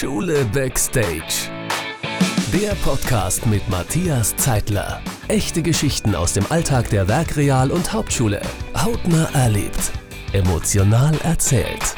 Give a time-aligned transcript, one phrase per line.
[0.00, 1.50] Schule Backstage.
[2.52, 5.00] Der Podcast mit Matthias Zeitler.
[5.26, 8.40] Echte Geschichten aus dem Alltag der Werkreal- und Hauptschule.
[8.76, 9.90] Hautnah erlebt.
[10.32, 11.96] Emotional erzählt.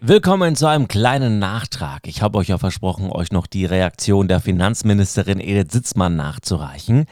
[0.00, 2.08] Willkommen zu einem kleinen Nachtrag.
[2.08, 7.06] Ich habe euch ja versprochen, euch noch die Reaktion der Finanzministerin Edith Sitzmann nachzureichen.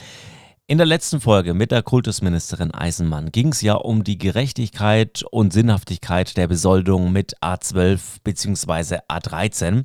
[0.69, 5.53] In der letzten Folge mit der Kultusministerin Eisenmann ging es ja um die Gerechtigkeit und
[5.53, 8.99] Sinnhaftigkeit der Besoldung mit A12 bzw.
[9.09, 9.85] A13.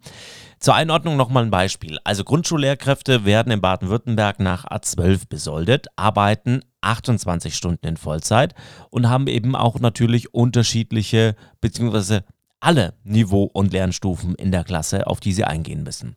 [0.59, 1.99] Zur Einordnung nochmal ein Beispiel.
[2.03, 8.55] Also Grundschullehrkräfte werden in Baden-Württemberg nach A12 besoldet, arbeiten 28 Stunden in Vollzeit
[8.89, 12.22] und haben eben auch natürlich unterschiedliche bzw.
[12.59, 16.16] alle Niveau- und Lernstufen in der Klasse, auf die sie eingehen müssen.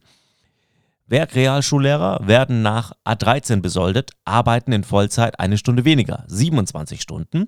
[1.06, 7.46] Werkrealschullehrer werden nach A13 besoldet, arbeiten in Vollzeit eine Stunde weniger, 27 Stunden.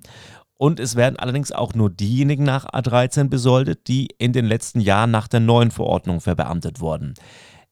[0.59, 5.11] Und es werden allerdings auch nur diejenigen nach A13 besoldet, die in den letzten Jahren
[5.11, 7.13] nach der neuen Verordnung verbeamtet wurden.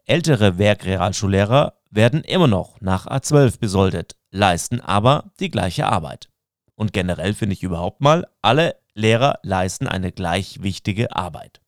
[0.05, 6.29] Ältere Werkrealschullehrer werden immer noch nach A12 besoldet, leisten aber die gleiche Arbeit.
[6.75, 11.61] Und generell finde ich überhaupt mal, alle Lehrer leisten eine gleich wichtige Arbeit.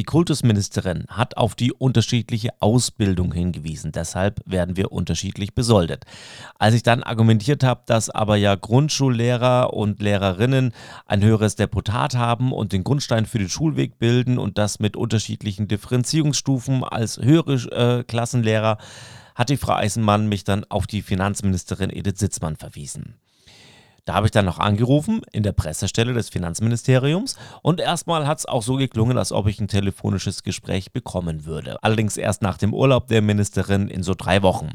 [0.00, 6.06] Die Kultusministerin hat auf die unterschiedliche Ausbildung hingewiesen, deshalb werden wir unterschiedlich besoldet.
[6.58, 10.72] Als ich dann argumentiert habe, dass aber ja Grundschullehrer und Lehrerinnen
[11.04, 15.68] ein höheres Deputat haben und den Grundstein für den Schulweg bilden und das mit unterschiedlichen
[15.68, 18.78] Differenzierungsstufen als höhere äh, Klassenlehrer,
[19.34, 23.16] hat die Frau Eisenmann mich dann auf die Finanzministerin Edith Sitzmann verwiesen.
[24.10, 28.46] Da habe ich dann noch angerufen in der Pressestelle des Finanzministeriums und erstmal hat es
[28.46, 31.80] auch so geklungen, als ob ich ein telefonisches Gespräch bekommen würde.
[31.84, 34.70] Allerdings erst nach dem Urlaub der Ministerin in so drei Wochen.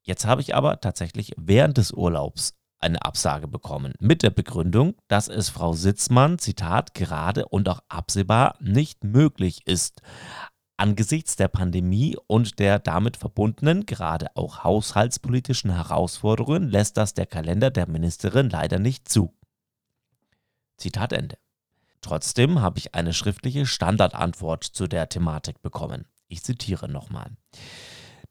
[0.00, 5.28] Jetzt habe ich aber tatsächlich während des Urlaubs eine Absage bekommen mit der Begründung, dass
[5.28, 10.00] es Frau Sitzmann, Zitat, gerade und auch absehbar nicht möglich ist,
[10.82, 17.70] Angesichts der Pandemie und der damit verbundenen, gerade auch haushaltspolitischen Herausforderungen lässt das der Kalender
[17.70, 19.32] der Ministerin leider nicht zu.
[20.78, 21.38] Zitat Ende.
[22.00, 26.08] Trotzdem habe ich eine schriftliche Standardantwort zu der Thematik bekommen.
[26.26, 27.30] Ich zitiere nochmal.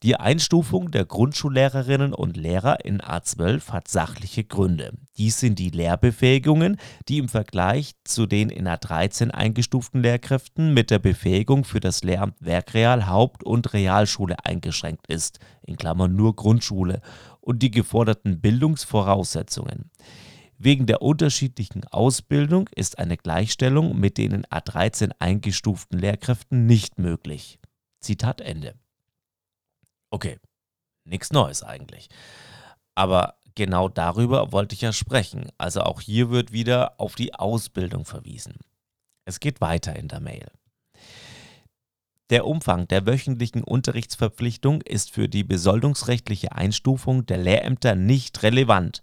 [0.03, 4.94] Die Einstufung der Grundschullehrerinnen und Lehrer in A12 hat sachliche Gründe.
[5.19, 10.97] Dies sind die Lehrbefähigungen, die im Vergleich zu den in A13 eingestuften Lehrkräften mit der
[10.97, 17.01] Befähigung für das Lehramt Werkreal, Haupt- und Realschule eingeschränkt ist, in Klammern nur Grundschule,
[17.40, 19.91] und die geforderten Bildungsvoraussetzungen.
[20.57, 27.59] Wegen der unterschiedlichen Ausbildung ist eine Gleichstellung mit den in A13 eingestuften Lehrkräften nicht möglich.
[28.00, 28.73] Zitat Ende.
[30.11, 30.38] Okay,
[31.05, 32.09] nichts Neues eigentlich.
[32.95, 35.49] Aber genau darüber wollte ich ja sprechen.
[35.57, 38.57] Also auch hier wird wieder auf die Ausbildung verwiesen.
[39.25, 40.47] Es geht weiter in der Mail.
[42.29, 49.01] Der Umfang der wöchentlichen Unterrichtsverpflichtung ist für die besoldungsrechtliche Einstufung der Lehrämter nicht relevant,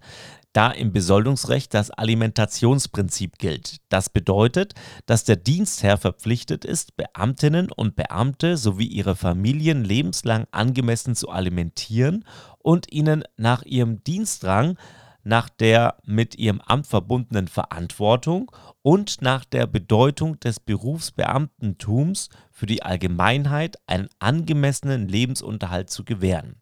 [0.53, 3.77] da im Besoldungsrecht das Alimentationsprinzip gilt.
[3.89, 4.73] Das bedeutet,
[5.05, 12.25] dass der Dienstherr verpflichtet ist, Beamtinnen und Beamte sowie ihre Familien lebenslang angemessen zu alimentieren
[12.57, 14.77] und ihnen nach ihrem Dienstrang
[15.23, 18.51] nach der mit ihrem Amt verbundenen Verantwortung
[18.81, 26.55] und nach der Bedeutung des Berufsbeamtentums für die Allgemeinheit einen angemessenen Lebensunterhalt zu gewähren.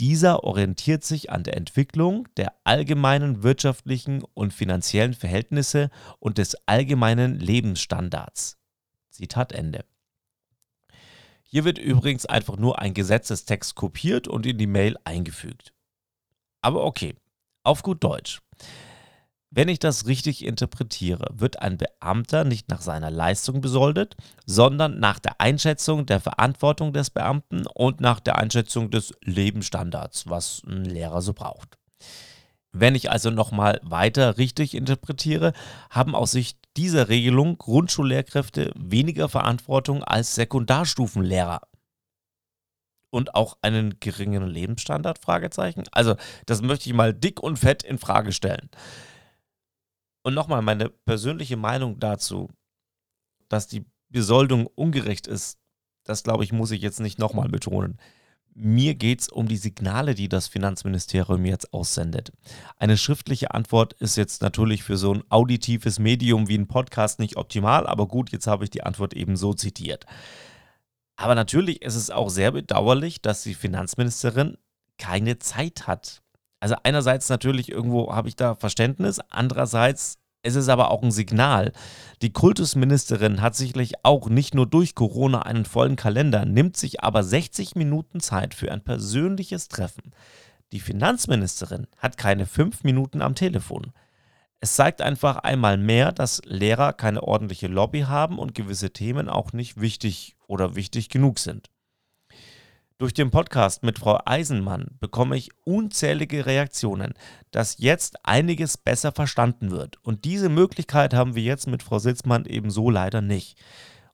[0.00, 7.38] Dieser orientiert sich an der Entwicklung der allgemeinen wirtschaftlichen und finanziellen Verhältnisse und des allgemeinen
[7.38, 8.58] Lebensstandards.
[9.10, 9.84] Zitat Ende.
[11.44, 15.72] Hier wird übrigens einfach nur ein Gesetzestext kopiert und in die Mail eingefügt.
[16.60, 17.14] Aber okay,
[17.62, 18.40] auf gut Deutsch.
[19.56, 24.16] Wenn ich das richtig interpretiere, wird ein Beamter nicht nach seiner Leistung besoldet,
[24.46, 30.60] sondern nach der Einschätzung der Verantwortung des Beamten und nach der Einschätzung des Lebensstandards, was
[30.66, 31.78] ein Lehrer so braucht.
[32.72, 35.52] Wenn ich also nochmal weiter richtig interpretiere,
[35.88, 41.60] haben aus Sicht dieser Regelung Grundschullehrkräfte weniger Verantwortung als Sekundarstufenlehrer.
[43.10, 45.20] Und auch einen geringeren Lebensstandard?
[45.92, 48.68] Also, das möchte ich mal dick und fett in Frage stellen.
[50.24, 52.48] Und nochmal meine persönliche Meinung dazu,
[53.48, 55.58] dass die Besoldung ungerecht ist,
[56.02, 57.98] das glaube ich, muss ich jetzt nicht nochmal betonen.
[58.54, 62.32] Mir geht es um die Signale, die das Finanzministerium jetzt aussendet.
[62.76, 67.36] Eine schriftliche Antwort ist jetzt natürlich für so ein auditives Medium wie ein Podcast nicht
[67.36, 70.06] optimal, aber gut, jetzt habe ich die Antwort eben so zitiert.
[71.16, 74.56] Aber natürlich ist es auch sehr bedauerlich, dass die Finanzministerin
[74.96, 76.22] keine Zeit hat,
[76.64, 81.72] also einerseits natürlich irgendwo habe ich da Verständnis, andererseits Es ist aber auch ein Signal.
[82.22, 87.22] Die Kultusministerin hat sicherlich auch nicht nur durch Corona einen vollen Kalender, nimmt sich aber
[87.22, 90.12] 60 Minuten Zeit für ein persönliches Treffen.
[90.72, 93.92] Die Finanzministerin hat keine fünf Minuten am Telefon.
[94.60, 99.52] Es zeigt einfach einmal mehr, dass Lehrer keine ordentliche Lobby haben und gewisse Themen auch
[99.52, 101.68] nicht wichtig oder wichtig genug sind.
[102.96, 107.14] Durch den Podcast mit Frau Eisenmann bekomme ich unzählige Reaktionen,
[107.50, 109.98] dass jetzt einiges besser verstanden wird.
[110.04, 113.58] Und diese Möglichkeit haben wir jetzt mit Frau Sitzmann ebenso leider nicht.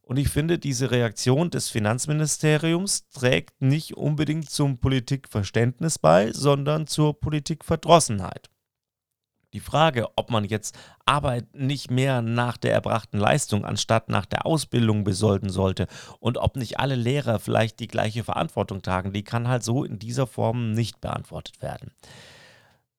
[0.01, 7.21] Und ich finde, diese Reaktion des Finanzministeriums trägt nicht unbedingt zum Politikverständnis bei, sondern zur
[7.21, 8.49] Politikverdrossenheit.
[9.53, 14.47] Die Frage, ob man jetzt Arbeit nicht mehr nach der erbrachten Leistung anstatt nach der
[14.47, 15.89] Ausbildung besolden sollte
[16.21, 19.99] und ob nicht alle Lehrer vielleicht die gleiche Verantwortung tragen, die kann halt so in
[19.99, 21.91] dieser Form nicht beantwortet werden.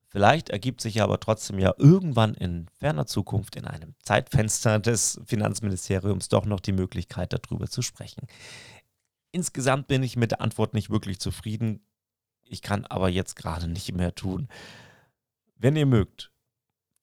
[0.09, 6.27] Vielleicht ergibt sich aber trotzdem ja irgendwann in ferner Zukunft in einem Zeitfenster des Finanzministeriums
[6.27, 8.27] doch noch die Möglichkeit, darüber zu sprechen.
[9.31, 11.79] Insgesamt bin ich mit der Antwort nicht wirklich zufrieden.
[12.43, 14.49] Ich kann aber jetzt gerade nicht mehr tun.
[15.55, 16.29] Wenn ihr mögt,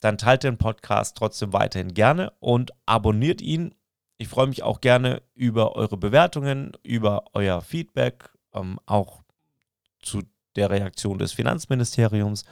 [0.01, 3.75] dann teilt den Podcast trotzdem weiterhin gerne und abonniert ihn.
[4.17, 9.23] Ich freue mich auch gerne über eure Bewertungen, über euer Feedback, ähm, auch
[10.01, 10.23] zu
[10.57, 12.45] der Reaktion des Finanzministeriums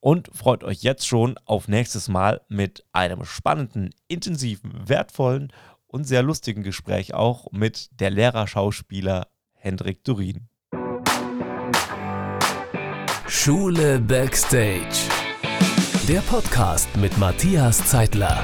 [0.00, 5.52] und freut euch jetzt schon auf nächstes Mal mit einem spannenden, intensiven, wertvollen
[5.86, 10.48] und sehr lustigen Gespräch auch mit der Lehrerschauspieler Hendrik Durin.
[13.26, 15.08] Schule Backstage
[16.08, 18.42] der Podcast mit Matthias Zeitler.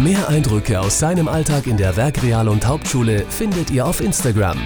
[0.00, 4.58] Mehr Eindrücke aus seinem Alltag in der Werkreal- und Hauptschule findet ihr auf Instagram